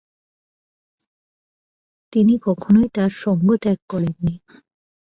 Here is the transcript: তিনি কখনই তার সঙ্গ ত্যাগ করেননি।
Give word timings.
তিনি 2.13 2.33
কখনই 2.47 2.87
তার 2.95 3.11
সঙ্গ 3.23 3.47
ত্যাগ 3.63 3.79
করেননি। 3.89 4.35